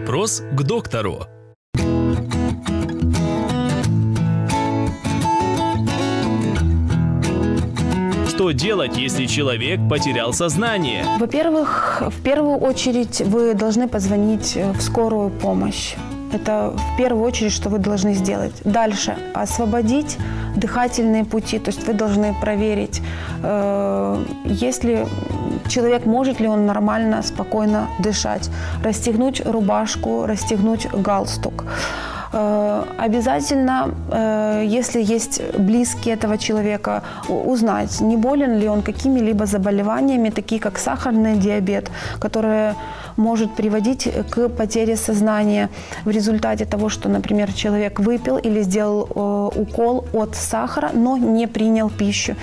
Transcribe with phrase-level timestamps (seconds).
[0.00, 1.26] Вопрос к доктору.
[8.26, 11.04] Что делать, если человек потерял сознание?
[11.18, 15.94] Во-первых, в первую очередь вы должны позвонить э, в скорую помощь.
[16.32, 18.54] Это в первую очередь, что вы должны сделать.
[18.64, 20.16] Дальше освободить
[20.56, 23.02] дыхательные пути, то есть вы должны проверить,
[23.42, 25.06] э, если
[25.68, 28.50] человек может ли он нормально, спокойно дышать,
[28.84, 31.64] расстегнуть рубашку, расстегнуть галстук.
[32.32, 40.30] Э, обязательно, э, если есть близкие этого человека, узнать, не болен ли он какими-либо заболеваниями,
[40.30, 41.90] такие как сахарный диабет,
[42.20, 42.74] которые
[43.16, 45.68] может приводить к потере сознания
[46.04, 51.46] в результате того, что, например, человек выпил или сделал э, укол от сахара, но не
[51.48, 52.36] принял пищу.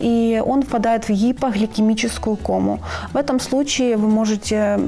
[0.00, 2.80] И он впадает в гипогликемическую кому.
[3.12, 4.78] В этом случае вы можете,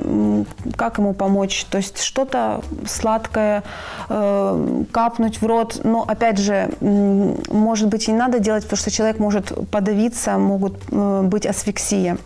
[0.76, 1.64] как ему помочь?
[1.70, 3.62] То есть что-то сладкое
[4.08, 4.39] э,
[4.92, 5.80] капнуть в рот.
[5.84, 10.74] Но, опять же, может быть, и не надо делать, потому что человек может подавиться, могут
[10.90, 12.18] э, быть асфиксия.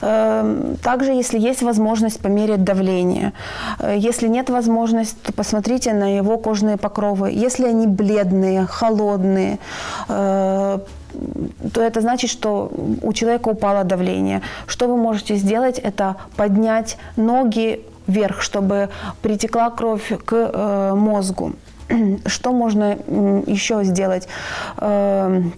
[0.00, 3.32] Эм, также, если есть возможность померить давление.
[3.78, 7.30] Э, если нет возможности, то посмотрите на его кожные покровы.
[7.30, 9.58] Если они бледные, холодные,
[10.08, 10.78] э,
[11.72, 12.70] то это значит, что
[13.02, 14.42] у человека упало давление.
[14.66, 18.88] Что вы можете сделать, это поднять ноги вверх, чтобы
[19.22, 21.52] притекла кровь к э, мозгу.
[22.26, 22.96] Что можно
[23.46, 24.28] еще сделать?
[24.78, 25.52] Эм,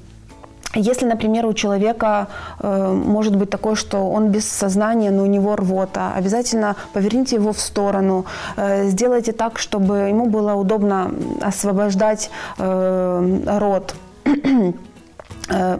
[0.75, 2.29] если, например, у человека
[2.61, 7.53] э, может быть такое, что он без сознания, но у него рвота, обязательно поверните его
[7.53, 11.11] в сторону, э, сделайте так, чтобы ему было удобно
[11.41, 13.95] освобождать э, рот.
[15.49, 15.79] Э,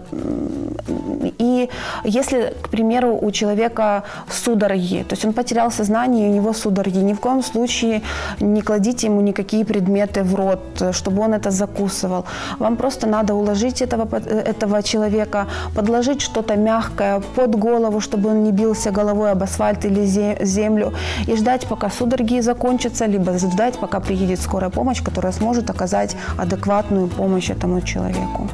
[1.39, 1.69] и
[2.05, 6.99] если, к примеру, у человека судороги, то есть он потерял сознание, и у него судороги,
[6.99, 8.03] ни в коем случае
[8.41, 12.25] не кладите ему никакие предметы в рот, чтобы он это закусывал.
[12.59, 18.53] Вам просто надо уложить этого, этого человека, подложить что-то мягкое под голову, чтобы он не
[18.53, 20.07] бился головой об асфальт или
[20.45, 20.93] землю,
[21.27, 27.09] и ждать, пока судороги закончатся, либо ждать, пока приедет скорая помощь, которая сможет оказать адекватную
[27.09, 28.49] помощь этому человеку.